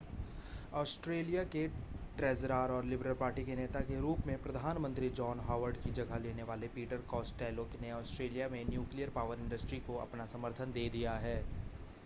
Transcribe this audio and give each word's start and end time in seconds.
Australia 0.73 1.43
के 1.45 1.65
treasurer 2.17 2.71
और 2.71 2.85
liberal 2.85 3.13
party 3.15 3.43
के 3.45 3.55
नेता 3.55 3.81
के 3.81 3.99
रूप 4.01 4.25
में 4.27 4.37
प्रधानमंत्री 4.43 5.09
जॉन 5.11 5.39
हॉवर्ड 5.49 5.77
की 5.77 5.91
जगह 5.93 6.17
लेने 6.19 6.43
वाले 6.43 6.67
पीटर 6.75 7.03
कास्टेलो 7.11 7.67
ने 7.81 7.91
ऑस्ट्रेलिया 7.91 8.47
में 8.49 8.63
न्यूक़्लियर 8.65 9.09
पॉवर 9.15 9.39
इंडस्ट्री 9.39 9.79
को 9.81 9.97
अपना 9.99 10.25
समर्थन 10.27 10.71
दे 10.71 10.89
दिया 10.89 11.13
है 11.19 11.37